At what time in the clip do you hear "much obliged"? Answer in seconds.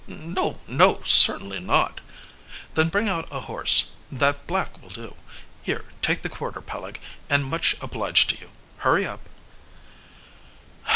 7.45-8.31